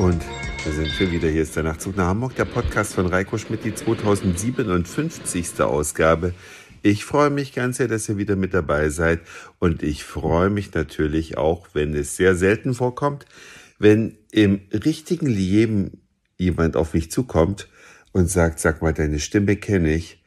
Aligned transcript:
Und 0.00 0.22
da 0.64 0.70
sind 0.70 0.98
wir 0.98 1.10
wieder. 1.10 1.28
Hier 1.28 1.42
ist 1.42 1.56
der 1.56 1.62
Nachtzug 1.62 1.94
nach 1.94 2.06
Hamburg, 2.06 2.34
der 2.34 2.46
Podcast 2.46 2.94
von 2.94 3.04
Reiko 3.04 3.36
Schmidt, 3.36 3.64
die 3.64 3.74
2057. 3.74 5.60
Ausgabe. 5.60 6.32
Ich 6.80 7.04
freue 7.04 7.28
mich 7.28 7.52
ganz 7.52 7.76
sehr, 7.76 7.86
dass 7.86 8.08
ihr 8.08 8.16
wieder 8.16 8.34
mit 8.34 8.54
dabei 8.54 8.88
seid. 8.88 9.20
Und 9.58 9.82
ich 9.82 10.04
freue 10.04 10.48
mich 10.48 10.72
natürlich 10.72 11.36
auch, 11.36 11.68
wenn 11.74 11.92
es 11.94 12.16
sehr 12.16 12.34
selten 12.34 12.72
vorkommt, 12.72 13.26
wenn 13.78 14.16
im 14.32 14.62
richtigen 14.72 15.26
Leben 15.26 16.00
jemand 16.38 16.76
auf 16.76 16.94
mich 16.94 17.10
zukommt 17.10 17.68
und 18.12 18.30
sagt, 18.30 18.58
sag 18.58 18.80
mal, 18.80 18.94
deine 18.94 19.18
Stimme 19.18 19.56
kenne 19.56 19.92
ich. 19.92 20.24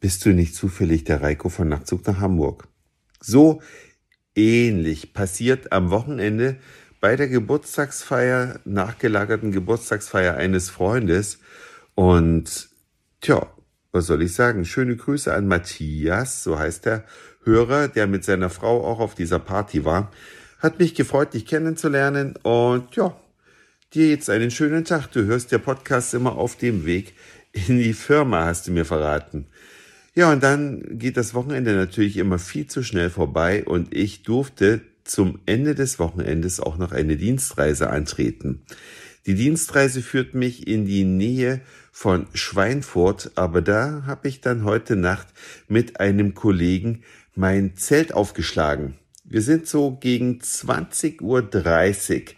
Bist 0.00 0.24
du 0.24 0.30
nicht 0.30 0.56
zufällig 0.56 1.04
der 1.04 1.22
Reiko 1.22 1.48
von 1.48 1.68
Nachtzug 1.68 2.04
nach 2.08 2.18
Hamburg? 2.18 2.66
So 3.20 3.62
ähnlich 4.34 5.12
passiert 5.12 5.70
am 5.70 5.90
Wochenende 5.90 6.56
bei 7.02 7.16
der 7.16 7.26
Geburtstagsfeier, 7.26 8.60
nachgelagerten 8.64 9.50
Geburtstagsfeier 9.50 10.36
eines 10.36 10.70
Freundes. 10.70 11.40
Und 11.96 12.68
tja, 13.20 13.52
was 13.90 14.06
soll 14.06 14.22
ich 14.22 14.34
sagen? 14.34 14.64
Schöne 14.64 14.94
Grüße 14.94 15.34
an 15.34 15.48
Matthias, 15.48 16.44
so 16.44 16.60
heißt 16.60 16.86
der 16.86 17.04
Hörer, 17.42 17.88
der 17.88 18.06
mit 18.06 18.24
seiner 18.24 18.50
Frau 18.50 18.86
auch 18.86 19.00
auf 19.00 19.16
dieser 19.16 19.40
Party 19.40 19.84
war. 19.84 20.12
Hat 20.60 20.78
mich 20.78 20.94
gefreut, 20.94 21.34
dich 21.34 21.44
kennenzulernen 21.44 22.36
und 22.44 22.94
ja, 22.94 23.16
dir 23.92 24.08
jetzt 24.08 24.30
einen 24.30 24.52
schönen 24.52 24.84
Tag. 24.84 25.08
Du 25.08 25.24
hörst 25.24 25.50
der 25.50 25.58
Podcast 25.58 26.14
immer 26.14 26.36
auf 26.36 26.54
dem 26.54 26.86
Weg 26.86 27.14
in 27.50 27.78
die 27.78 27.94
Firma, 27.94 28.44
hast 28.44 28.68
du 28.68 28.70
mir 28.70 28.84
verraten. 28.84 29.48
Ja, 30.14 30.30
und 30.30 30.44
dann 30.44 31.00
geht 31.00 31.16
das 31.16 31.34
Wochenende 31.34 31.74
natürlich 31.74 32.16
immer 32.16 32.38
viel 32.38 32.68
zu 32.68 32.84
schnell 32.84 33.10
vorbei 33.10 33.64
und 33.64 33.92
ich 33.92 34.22
durfte 34.22 34.82
zum 35.04 35.40
Ende 35.46 35.74
des 35.74 35.98
Wochenendes 35.98 36.60
auch 36.60 36.78
noch 36.78 36.92
eine 36.92 37.16
Dienstreise 37.16 37.90
antreten. 37.90 38.62
Die 39.26 39.34
Dienstreise 39.34 40.02
führt 40.02 40.34
mich 40.34 40.66
in 40.66 40.84
die 40.84 41.04
Nähe 41.04 41.60
von 41.92 42.26
Schweinfurt, 42.34 43.32
aber 43.36 43.62
da 43.62 44.02
habe 44.06 44.28
ich 44.28 44.40
dann 44.40 44.64
heute 44.64 44.96
Nacht 44.96 45.28
mit 45.68 46.00
einem 46.00 46.34
Kollegen 46.34 47.02
mein 47.34 47.76
Zelt 47.76 48.14
aufgeschlagen. 48.14 48.96
Wir 49.24 49.42
sind 49.42 49.68
so 49.68 49.92
gegen 49.92 50.40
20.30 50.40 51.20
Uhr 51.22 52.34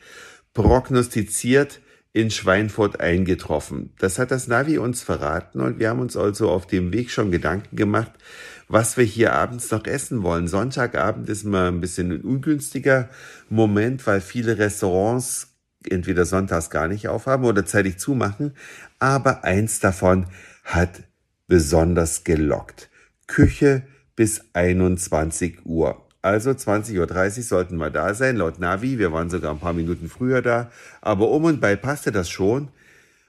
prognostiziert 0.52 1.80
in 2.12 2.30
Schweinfurt 2.30 3.00
eingetroffen. 3.00 3.92
Das 3.98 4.18
hat 4.18 4.30
das 4.30 4.46
Navi 4.46 4.78
uns 4.78 5.02
verraten 5.02 5.60
und 5.60 5.80
wir 5.80 5.88
haben 5.88 5.98
uns 5.98 6.16
also 6.16 6.48
auf 6.48 6.66
dem 6.66 6.92
Weg 6.92 7.10
schon 7.10 7.32
Gedanken 7.32 7.74
gemacht, 7.74 8.12
was 8.68 8.96
wir 8.96 9.04
hier 9.04 9.32
abends 9.32 9.70
noch 9.70 9.86
essen 9.86 10.22
wollen. 10.22 10.48
Sonntagabend 10.48 11.28
ist 11.28 11.44
mal 11.44 11.68
ein 11.68 11.80
bisschen 11.80 12.12
ein 12.12 12.22
ungünstiger 12.22 13.08
Moment, 13.48 14.06
weil 14.06 14.20
viele 14.20 14.58
Restaurants 14.58 15.48
entweder 15.88 16.24
sonntags 16.24 16.70
gar 16.70 16.88
nicht 16.88 17.08
aufhaben 17.08 17.44
oder 17.44 17.66
zeitig 17.66 17.98
zumachen. 17.98 18.54
Aber 18.98 19.44
eins 19.44 19.80
davon 19.80 20.26
hat 20.64 21.02
besonders 21.46 22.24
gelockt. 22.24 22.90
Küche 23.26 23.82
bis 24.16 24.42
21 24.52 25.66
Uhr. 25.66 26.00
Also 26.22 26.50
20.30 26.50 27.36
Uhr 27.36 27.42
sollten 27.42 27.76
wir 27.76 27.90
da 27.90 28.14
sein, 28.14 28.36
laut 28.36 28.58
Navi. 28.58 28.98
Wir 28.98 29.12
waren 29.12 29.28
sogar 29.28 29.52
ein 29.52 29.60
paar 29.60 29.74
Minuten 29.74 30.08
früher 30.08 30.40
da. 30.40 30.70
Aber 31.02 31.28
um 31.28 31.44
und 31.44 31.60
bei 31.60 31.76
passte 31.76 32.12
das 32.12 32.30
schon. 32.30 32.68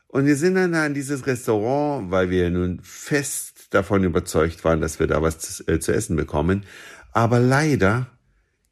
Und 0.08 0.26
wir 0.26 0.38
sind 0.38 0.56
dann 0.56 0.74
an 0.76 0.94
dieses 0.94 1.28
Restaurant, 1.28 2.10
weil 2.10 2.30
wir 2.30 2.50
nun 2.50 2.80
fest 2.82 3.55
davon 3.76 4.04
überzeugt 4.04 4.64
waren, 4.64 4.82
dass 4.82 5.00
wir 5.00 5.08
da 5.08 5.22
was 5.22 5.40
zu, 5.40 5.68
äh, 5.68 5.80
zu 5.80 5.94
essen 5.94 6.16
bekommen. 6.16 6.66
Aber 7.12 7.40
leider 7.40 8.08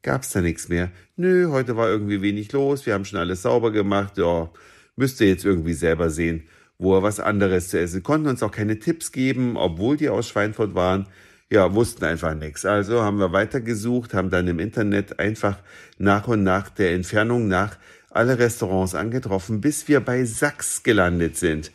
gab's 0.02 0.32
da 0.32 0.42
nichts 0.42 0.70
mehr. 0.70 0.92
Nö, 1.16 1.50
heute 1.50 1.78
war 1.78 1.90
irgendwie 1.90 2.22
wenig 2.22 2.52
los, 2.52 2.86
wir 2.86 2.94
haben 2.94 3.06
schon 3.06 3.20
alles 3.20 3.42
sauber 3.42 3.72
gemacht, 3.72 4.18
ja, 4.18 4.50
müsst 4.96 5.22
ihr 5.22 5.28
jetzt 5.28 5.46
irgendwie 5.46 5.74
selber 5.74 6.10
sehen, 6.10 6.44
wo 6.78 6.96
er 6.96 7.04
was 7.04 7.20
anderes 7.20 7.70
zu 7.70 7.80
essen. 7.80 8.04
Konnten 8.04 8.28
uns 8.28 8.44
auch 8.44 8.52
keine 8.52 8.80
Tipps 8.80 9.12
geben, 9.12 9.58
obwohl 9.58 9.98
die 9.98 10.10
aus 10.10 10.28
Schweinfurt 10.28 10.76
waren. 10.76 11.08
Ja, 11.50 11.74
wussten 11.76 12.04
einfach 12.06 12.34
nichts. 12.34 12.66
Also 12.66 13.04
haben 13.04 13.20
wir 13.20 13.32
weitergesucht, 13.32 14.14
haben 14.14 14.32
dann 14.32 14.48
im 14.48 14.60
Internet 14.60 15.20
einfach 15.20 15.60
nach 16.00 16.28
und 16.28 16.44
nach 16.44 16.70
der 16.70 16.94
Entfernung 16.94 17.48
nach 17.48 17.78
alle 18.10 18.40
Restaurants 18.40 18.96
angetroffen, 18.96 19.62
bis 19.62 19.88
wir 19.88 20.00
bei 20.00 20.26
Sachs 20.26 20.84
gelandet 20.84 21.38
sind. 21.38 21.72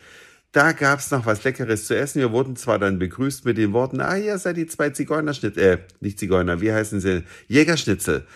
Da 0.53 0.73
gab's 0.73 1.11
noch 1.11 1.27
was 1.27 1.45
Leckeres 1.45 1.87
zu 1.87 1.95
essen. 1.95 2.21
Wir 2.21 2.33
wurden 2.33 2.57
zwar 2.57 2.79
dann 2.79 2.99
begrüßt 2.99 3.45
mit 3.45 3.59
den 3.59 3.75
Worten, 3.75 4.01
ah, 4.01 4.17
ihr 4.17 4.39
seid 4.39 4.57
die 4.57 4.67
zwei 4.67 4.91
Zigeunerschnitzel, 4.91 5.63
äh, 5.63 5.79
nicht 6.01 6.19
Zigeuner, 6.19 6.63
wie 6.63 6.73
heißen 6.73 7.01
sie? 7.01 7.25
Jägerschnitzel. 7.49 8.27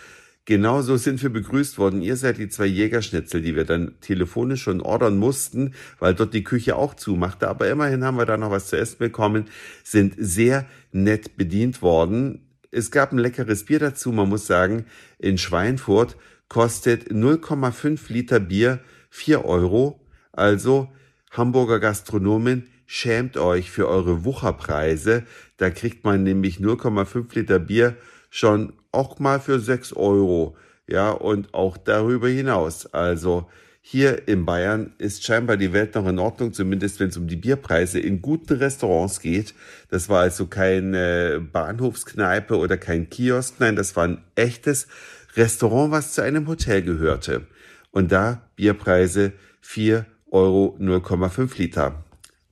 Genau 0.45 0.81
so 0.81 0.97
sind 0.97 1.23
wir 1.23 1.31
begrüßt 1.31 1.77
worden. 1.77 2.01
Ihr 2.01 2.17
seid 2.17 2.37
die 2.37 2.49
zwei 2.49 2.65
Jägerschnitzel, 2.65 3.41
die 3.41 3.55
wir 3.55 3.63
dann 3.63 3.95
telefonisch 4.01 4.61
schon 4.61 4.81
ordern 4.81 5.17
mussten, 5.17 5.73
weil 5.99 6.13
dort 6.13 6.33
die 6.33 6.43
Küche 6.43 6.75
auch 6.75 6.93
zumachte. 6.95 7.47
Aber 7.47 7.69
immerhin 7.69 8.03
haben 8.03 8.17
wir 8.17 8.25
da 8.25 8.37
noch 8.37 8.51
was 8.51 8.67
zu 8.67 8.77
essen 8.77 8.97
bekommen, 8.99 9.45
sind 9.83 10.15
sehr 10.17 10.65
nett 10.91 11.37
bedient 11.37 11.81
worden. 11.81 12.45
Es 12.71 12.91
gab 12.91 13.13
ein 13.13 13.19
leckeres 13.19 13.65
Bier 13.65 13.79
dazu. 13.79 14.11
Man 14.11 14.29
muss 14.29 14.45
sagen, 14.45 14.85
in 15.17 15.37
Schweinfurt 15.37 16.17
kostet 16.49 17.09
0,5 17.09 18.11
Liter 18.11 18.41
Bier 18.41 18.79
4 19.11 19.45
Euro. 19.45 20.01
Also 20.33 20.89
Hamburger 21.33 21.79
Gastronomen, 21.79 22.69
schämt 22.85 23.37
euch 23.37 23.71
für 23.71 23.87
eure 23.87 24.23
Wucherpreise. 24.23 25.23
Da 25.57 25.71
kriegt 25.71 26.03
man 26.03 26.23
nämlich 26.23 26.57
0,5 26.57 27.33
Liter 27.33 27.59
Bier 27.59 27.95
schon 28.29 28.73
auch 28.91 29.19
mal 29.19 29.39
für 29.39 29.59
6 29.59 29.93
Euro. 29.93 30.55
Ja, 30.87 31.11
und 31.11 31.53
auch 31.53 31.77
darüber 31.77 32.27
hinaus. 32.27 32.85
Also 32.93 33.49
hier 33.81 34.27
in 34.27 34.45
Bayern 34.45 34.93
ist 34.97 35.25
scheinbar 35.25 35.57
die 35.57 35.73
Welt 35.73 35.95
noch 35.95 36.07
in 36.07 36.19
Ordnung, 36.19 36.53
zumindest 36.53 36.99
wenn 36.99 37.09
es 37.09 37.17
um 37.17 37.27
die 37.27 37.35
Bierpreise 37.35 37.99
in 37.99 38.21
guten 38.21 38.57
Restaurants 38.57 39.19
geht. 39.19 39.55
Das 39.89 40.09
war 40.09 40.21
also 40.21 40.45
keine 40.45 41.41
Bahnhofskneipe 41.51 42.57
oder 42.57 42.77
kein 42.77 43.09
Kiosk, 43.09 43.55
nein, 43.59 43.75
das 43.75 43.95
war 43.95 44.05
ein 44.05 44.23
echtes 44.35 44.87
Restaurant, 45.35 45.91
was 45.91 46.13
zu 46.13 46.21
einem 46.21 46.47
Hotel 46.47 46.83
gehörte. 46.83 47.47
Und 47.91 48.11
da 48.11 48.49
Bierpreise 48.55 49.33
4 49.61 50.05
Euro 50.33 50.75
0,5 50.79 51.57
Liter. 51.57 52.03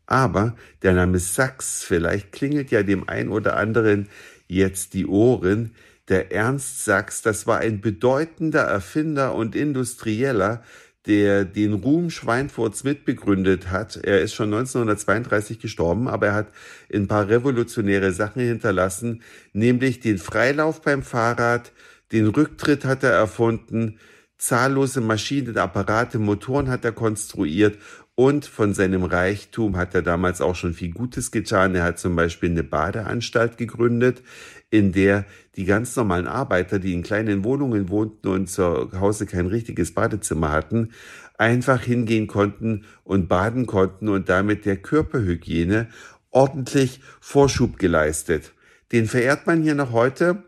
Aber 0.05 0.55
der 0.83 0.93
Name 0.93 1.19
Sachs, 1.19 1.83
vielleicht 1.83 2.31
klingelt 2.31 2.69
ja 2.69 2.83
dem 2.83 3.09
ein 3.09 3.29
oder 3.29 3.57
anderen 3.57 4.07
jetzt 4.47 4.93
die 4.93 5.07
Ohren. 5.07 5.71
Der 6.07 6.31
Ernst 6.31 6.85
Sachs, 6.85 7.21
das 7.21 7.47
war 7.47 7.59
ein 7.59 7.81
bedeutender 7.81 8.61
Erfinder 8.61 9.33
und 9.33 9.55
Industrieller, 9.55 10.63
der 11.07 11.45
den 11.45 11.73
Ruhm 11.73 12.11
Schweinfurts 12.11 12.83
mitbegründet 12.83 13.71
hat. 13.71 13.95
Er 13.95 14.21
ist 14.21 14.33
schon 14.35 14.53
1932 14.53 15.59
gestorben, 15.59 16.07
aber 16.07 16.27
er 16.27 16.33
hat 16.33 16.47
ein 16.93 17.07
paar 17.07 17.27
revolutionäre 17.27 18.11
Sachen 18.11 18.41
hinterlassen, 18.43 19.23
nämlich 19.53 19.99
den 19.99 20.19
Freilauf 20.19 20.81
beim 20.81 21.01
Fahrrad, 21.01 21.71
den 22.11 22.27
Rücktritt 22.27 22.85
hat 22.85 23.03
er 23.03 23.13
erfunden, 23.13 23.97
Zahllose 24.41 25.01
Maschinen, 25.01 25.55
Apparate, 25.55 26.17
Motoren 26.17 26.67
hat 26.67 26.83
er 26.83 26.93
konstruiert 26.93 27.77
und 28.15 28.43
von 28.43 28.73
seinem 28.73 29.03
Reichtum 29.03 29.77
hat 29.77 29.93
er 29.93 30.01
damals 30.01 30.41
auch 30.41 30.55
schon 30.55 30.73
viel 30.73 30.91
Gutes 30.91 31.29
getan. 31.29 31.75
Er 31.75 31.83
hat 31.83 31.99
zum 31.99 32.15
Beispiel 32.15 32.49
eine 32.49 32.63
Badeanstalt 32.63 33.59
gegründet, 33.59 34.23
in 34.71 34.93
der 34.93 35.25
die 35.55 35.65
ganz 35.65 35.95
normalen 35.95 36.25
Arbeiter, 36.25 36.79
die 36.79 36.93
in 36.93 37.03
kleinen 37.03 37.43
Wohnungen 37.43 37.89
wohnten 37.89 38.29
und 38.29 38.47
zu 38.47 38.91
Hause 38.99 39.27
kein 39.27 39.45
richtiges 39.45 39.93
Badezimmer 39.93 40.49
hatten, 40.49 40.89
einfach 41.37 41.83
hingehen 41.83 42.25
konnten 42.25 42.85
und 43.03 43.29
baden 43.29 43.67
konnten 43.67 44.09
und 44.09 44.27
damit 44.27 44.65
der 44.65 44.77
Körperhygiene 44.77 45.87
ordentlich 46.31 46.99
Vorschub 47.19 47.77
geleistet. 47.77 48.53
Den 48.91 49.05
verehrt 49.05 49.45
man 49.45 49.61
hier 49.61 49.75
noch 49.75 49.91
heute 49.91 50.41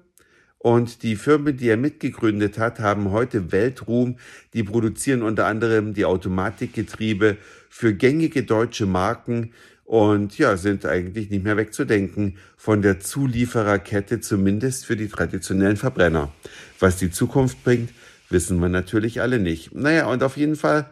und 0.64 1.04
die 1.04 1.18
Firmen, 1.18 1.58
die 1.58 1.68
er 1.68 1.76
mitgegründet 1.76 2.58
hat, 2.58 2.80
haben 2.80 3.12
heute 3.12 3.52
Weltruhm. 3.52 4.16
Die 4.54 4.64
produzieren 4.64 5.22
unter 5.22 5.46
anderem 5.46 5.94
die 5.94 6.06
Automatikgetriebe 6.06 7.36
für 7.70 7.94
gängige 7.94 8.44
deutsche 8.44 8.86
Marken 8.86 9.52
und 9.84 10.38
ja, 10.38 10.56
sind 10.56 10.86
eigentlich 10.86 11.30
nicht 11.30 11.44
mehr 11.44 11.58
wegzudenken 11.58 12.38
von 12.56 12.82
der 12.82 13.02
Zuliefererkette, 13.02 14.22
zumindest 14.22 14.86
für 14.86 14.96
die 14.96 15.10
traditionellen 15.10 15.76
Verbrenner. 15.76 16.32
Was 16.80 16.96
die 16.96 17.12
Zukunft 17.12 17.62
bringt, 17.66 17.90
wissen 18.30 18.58
wir 18.60 18.70
natürlich 18.70 19.20
alle 19.20 19.40
nicht. 19.40 19.76
Naja, 19.76 20.06
und 20.08 20.24
auf 20.24 20.38
jeden 20.38 20.56
Fall, 20.56 20.86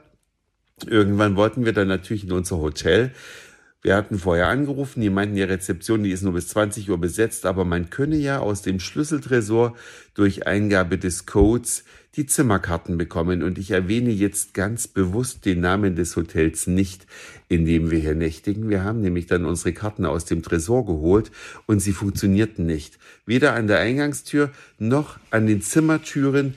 irgendwann 0.85 1.37
wollten 1.37 1.63
wir 1.63 1.71
dann 1.71 1.87
natürlich 1.87 2.25
in 2.25 2.33
unser 2.33 2.57
Hotel. 2.57 3.11
Wir 3.83 3.95
hatten 3.95 4.19
vorher 4.19 4.47
angerufen, 4.47 5.01
die 5.01 5.09
meinten, 5.09 5.35
die 5.35 5.41
Rezeption, 5.41 6.03
die 6.03 6.11
ist 6.11 6.21
nur 6.21 6.33
bis 6.33 6.49
20 6.49 6.91
Uhr 6.91 6.99
besetzt, 6.99 7.47
aber 7.47 7.65
man 7.65 7.89
könne 7.89 8.15
ja 8.15 8.37
aus 8.37 8.61
dem 8.61 8.79
Schlüsseltresor 8.79 9.75
durch 10.13 10.45
Eingabe 10.45 10.99
des 10.99 11.25
Codes 11.25 11.83
die 12.15 12.27
Zimmerkarten 12.27 12.99
bekommen. 12.99 13.41
Und 13.41 13.57
ich 13.57 13.71
erwähne 13.71 14.11
jetzt 14.11 14.53
ganz 14.53 14.87
bewusst 14.87 15.45
den 15.45 15.61
Namen 15.61 15.95
des 15.95 16.15
Hotels 16.15 16.67
nicht, 16.67 17.07
in 17.47 17.65
dem 17.65 17.89
wir 17.89 17.97
hier 17.97 18.13
nächtigen. 18.13 18.69
Wir 18.69 18.83
haben 18.83 19.01
nämlich 19.01 19.25
dann 19.25 19.45
unsere 19.45 19.73
Karten 19.73 20.05
aus 20.05 20.25
dem 20.25 20.43
Tresor 20.43 20.85
geholt 20.85 21.31
und 21.65 21.79
sie 21.79 21.93
funktionierten 21.93 22.67
nicht. 22.67 22.99
Weder 23.25 23.55
an 23.55 23.65
der 23.65 23.79
Eingangstür 23.79 24.51
noch 24.77 25.17
an 25.31 25.47
den 25.47 25.63
Zimmertüren. 25.63 26.53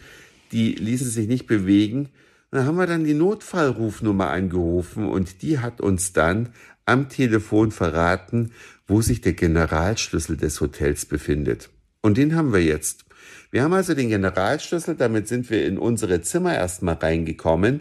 Die 0.53 0.73
ließen 0.73 1.09
sich 1.09 1.27
nicht 1.27 1.47
bewegen. 1.47 2.11
dann 2.51 2.67
haben 2.67 2.77
wir 2.77 2.87
dann 2.87 3.05
die 3.05 3.15
Notfallrufnummer 3.15 4.29
angerufen 4.29 5.09
und 5.09 5.41
die 5.41 5.59
hat 5.59 5.81
uns 5.81 6.13
dann 6.13 6.51
am 6.87 7.09
Telefon 7.09 7.71
verraten, 7.71 8.53
wo 8.87 9.01
sich 9.01 9.21
der 9.21 9.33
Generalschlüssel 9.33 10.37
des 10.37 10.61
Hotels 10.61 11.07
befindet. 11.07 11.71
Und 12.03 12.19
den 12.19 12.35
haben 12.35 12.53
wir 12.53 12.63
jetzt. 12.63 13.05
Wir 13.51 13.63
haben 13.63 13.73
also 13.73 13.95
den 13.95 14.09
Generalschlüssel, 14.11 14.95
damit 14.95 15.29
sind 15.29 15.49
wir 15.49 15.65
in 15.65 15.79
unsere 15.79 16.21
Zimmer 16.21 16.55
erstmal 16.55 16.97
reingekommen, 16.97 17.81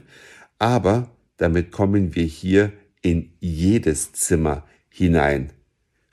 aber 0.59 1.09
damit 1.37 1.71
kommen 1.71 2.15
wir 2.15 2.25
hier 2.25 2.71
in 3.01 3.33
jedes 3.39 4.13
Zimmer 4.13 4.65
hinein. 4.87 5.51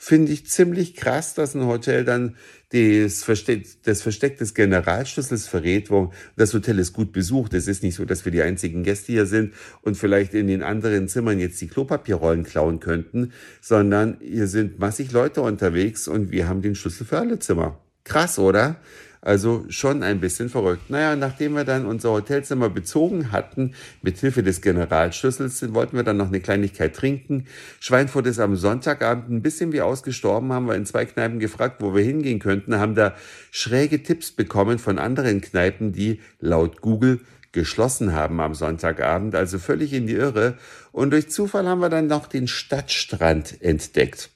Finde 0.03 0.33
ich 0.33 0.47
ziemlich 0.47 0.97
krass, 0.97 1.35
dass 1.35 1.55
ein 1.55 1.67
Hotel 1.67 2.07
dann 2.07 2.37
das 2.71 3.23
Versteck, 3.23 3.67
das 3.83 4.01
Versteck 4.01 4.39
des 4.39 4.55
Generalschlüssels 4.55 5.47
verrät, 5.47 5.91
wo 5.91 6.11
das 6.37 6.55
Hotel 6.55 6.79
ist 6.79 6.95
gut 6.95 7.13
besucht. 7.13 7.53
Es 7.53 7.69
ist 7.69 7.83
nicht 7.83 7.97
so, 7.97 8.07
dass 8.07 8.25
wir 8.25 8.33
die 8.33 8.41
einzigen 8.41 8.83
Gäste 8.83 9.13
hier 9.13 9.27
sind 9.27 9.53
und 9.83 9.99
vielleicht 9.99 10.33
in 10.33 10.47
den 10.47 10.63
anderen 10.63 11.07
Zimmern 11.07 11.39
jetzt 11.39 11.61
die 11.61 11.69
Klopapierrollen 11.69 12.45
klauen 12.45 12.81
könnten, 12.81 13.35
sondern 13.61 14.17
hier 14.23 14.47
sind 14.47 14.79
massig 14.79 15.13
Leute 15.13 15.43
unterwegs 15.43 16.09
und 16.09 16.31
wir 16.31 16.49
haben 16.49 16.63
den 16.63 16.77
Schlüssel 16.77 17.05
für 17.05 17.19
alle 17.19 17.39
Zimmer. 17.39 17.79
Krass, 18.05 18.39
oder? 18.39 18.77
Also 19.23 19.67
schon 19.69 20.03
ein 20.03 20.19
bisschen 20.19 20.49
verrückt. 20.49 20.89
Naja, 20.89 21.15
nachdem 21.15 21.53
wir 21.53 21.65
dann 21.65 21.85
unser 21.85 22.11
Hotelzimmer 22.11 22.71
bezogen 22.71 23.33
hatten, 23.33 23.75
mit 24.01 24.17
Hilfe 24.19 24.43
des 24.43 24.63
Generalschlüssels, 24.63 25.75
wollten 25.75 25.97
wir 25.97 26.05
dann 26.05 26.17
noch 26.17 26.29
eine 26.29 26.41
Kleinigkeit 26.41 26.97
trinken. 26.97 27.47
Schweinfurt 27.81 28.27
ist 28.27 28.39
am 28.39 28.57
Sonntagabend 28.57 29.31
ein 29.31 29.43
bisschen 29.43 29.73
wie 29.73 29.83
ausgestorben, 29.83 30.55
haben 30.55 30.67
wir 30.67 30.75
in 30.75 30.87
zwei 30.87 31.05
Kneipen 31.05 31.39
gefragt, 31.39 31.83
wo 31.83 31.95
wir 31.95 32.03
hingehen 32.03 32.39
könnten, 32.39 32.77
haben 32.77 32.95
da 32.95 33.15
schräge 33.51 34.03
Tipps 34.03 34.31
bekommen 34.31 34.79
von 34.79 34.99
anderen 34.99 35.43
Kneipen, 35.43 35.93
die 35.93 36.21
laut 36.41 36.81
Google 36.81 37.21
geschlossen 37.53 38.15
haben 38.15 38.41
am 38.41 38.55
Sonntagabend, 38.55 39.35
also 39.35 39.59
völlig 39.59 39.93
in 39.93 40.07
die 40.07 40.15
Irre. 40.15 40.57
Und 40.93 41.11
durch 41.11 41.31
Zufall 41.31 41.67
haben 41.69 41.81
wir 41.81 41.91
dann 41.91 42.07
noch 42.07 42.27
den 42.27 42.49
Stadtstrand 42.49 43.61
entdeckt. 43.61 44.31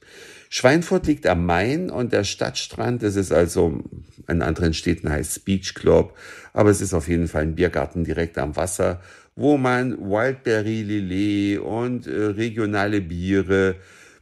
Schweinfurt 0.57 1.09
liegt 1.09 1.27
am 1.27 1.47
Main 1.47 1.91
und 1.91 2.13
der 2.13 2.23
Stadtstrand, 2.23 3.03
das 3.03 3.17
ist 3.17 3.33
also 3.33 3.83
in 4.29 4.41
anderen 4.41 4.73
Städten 4.73 5.11
heißt 5.11 5.45
Beach 5.45 5.75
Club, 5.75 6.17
aber 6.53 6.71
es 6.71 6.81
ist 6.81 6.95
auf 6.95 7.09
jeden 7.09 7.27
Fall 7.27 7.43
ein 7.43 7.57
Biergarten 7.57 8.05
direkt 8.05 8.39
am 8.39 8.55
Wasser, 8.55 9.01
wo 9.35 9.57
man 9.57 9.99
Wildberry 9.99 10.83
Lillet 10.83 11.59
und 11.59 12.07
äh, 12.07 12.27
regionale 12.27 13.01
Biere 13.01 13.75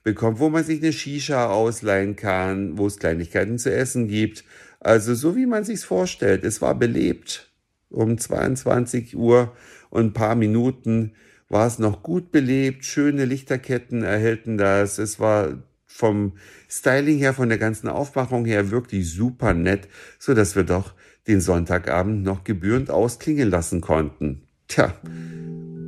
bekommt, 0.05 0.39
wo 0.39 0.49
man 0.49 0.65
sich 0.65 0.81
eine 0.81 0.95
Shisha 0.95 1.51
ausleihen 1.51 2.17
kann, 2.17 2.79
wo 2.79 2.87
es 2.87 2.99
Kleinigkeiten 2.99 3.59
zu 3.59 3.71
essen 3.71 4.09
gibt. 4.09 4.43
Also 4.81 5.15
so 5.15 5.37
wie 5.37 5.45
man 5.45 5.65
sich's 5.65 5.85
vorstellt. 5.85 6.45
Es 6.45 6.63
war 6.63 6.75
belebt. 6.75 7.51
Um 7.91 8.17
22 8.17 9.19
Uhr 9.19 9.55
und 9.91 10.07
ein 10.07 10.13
paar 10.15 10.35
Minuten 10.35 11.13
war 11.51 11.67
es 11.67 11.79
noch 11.79 12.03
gut 12.03 12.33
belebt. 12.33 12.87
Schöne 12.87 13.27
Lichterketten 13.27 14.03
erhellten 14.03 14.57
das. 14.57 14.97
Es 14.97 15.21
war 15.21 15.59
vom 15.93 16.33
Styling 16.69 17.19
her, 17.19 17.35
von 17.35 17.49
der 17.49 17.59
ganzen 17.59 17.89
Aufmachung 17.89 18.45
her 18.45 18.71
wirklich 18.71 19.13
super 19.13 19.55
nett, 19.55 19.89
so 20.19 20.35
dass 20.35 20.57
wir 20.57 20.65
doch 20.65 20.95
den 21.29 21.41
Sonntagabend 21.41 22.25
noch 22.25 22.45
gebührend 22.45 22.91
ausklingen 22.91 23.51
lassen 23.51 23.81
konnten. 23.81 24.43
Tja, 24.69 24.95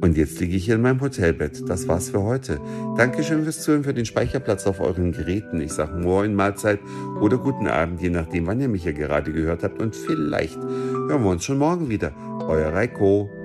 und 0.05 0.19
jetzt 0.19 0.39
liege 0.39 0.57
ich 0.57 0.67
hier 0.67 0.75
in 0.75 0.83
meinem 0.83 1.01
Hotelbett. 1.01 1.67
Das 1.67 1.89
war's 1.89 2.11
für 2.11 2.23
heute. 2.23 2.61
Dankeschön 2.99 3.43
fürs 3.43 3.63
Zuhören, 3.63 3.85
für 3.85 3.95
den 3.95 4.05
Speicherplatz 4.05 4.67
auf 4.67 4.81
euren 4.81 5.13
Geräten. 5.13 5.63
Ich 5.63 5.73
sage 5.73 5.99
Moin, 5.99 6.35
Mahlzeit 6.35 6.79
oder 7.21 7.39
guten 7.39 7.67
Abend, 7.67 8.03
je 8.03 8.11
nachdem, 8.11 8.47
wann 8.47 8.61
ihr 8.61 8.69
mich 8.69 8.83
hier 8.83 8.93
gerade 8.93 9.33
gehört 9.33 9.63
habt. 9.63 9.81
Und 9.81 9.97
vielleicht 9.97 10.57
hören 10.63 11.25
wir 11.25 11.31
uns 11.31 11.45
schon 11.45 11.57
morgen 11.57 11.89
wieder. 11.89 12.13
Euer 12.47 12.75
Reiko. 12.75 13.44